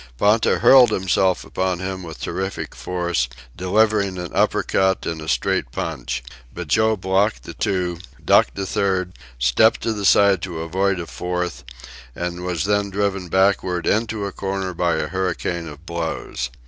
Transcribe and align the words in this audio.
Ponta 0.17 0.57
hurled 0.57 0.89
himself 0.89 1.43
upon 1.43 1.77
him 1.77 2.01
with 2.01 2.19
terrific 2.19 2.73
force, 2.73 3.29
delivering 3.55 4.17
an 4.17 4.31
uppercut 4.33 5.05
and 5.05 5.21
a 5.21 5.27
straight 5.27 5.71
punch. 5.71 6.23
But 6.51 6.69
Joe 6.69 6.95
blocked 6.97 7.43
the 7.43 7.53
two, 7.53 7.99
ducked 8.25 8.57
a 8.57 8.65
third, 8.65 9.13
stepped 9.37 9.81
to 9.81 9.93
the 9.93 10.03
side 10.03 10.41
to 10.41 10.61
avoid 10.61 10.99
a 10.99 11.05
fourth, 11.05 11.63
and 12.15 12.43
was 12.43 12.63
then 12.63 12.89
driven 12.89 13.29
backward 13.29 13.85
into 13.85 14.25
a 14.25 14.31
corner 14.31 14.73
by 14.73 14.95
a 14.95 15.07
hurricane 15.07 15.67
of 15.67 15.85
blows. 15.85 16.49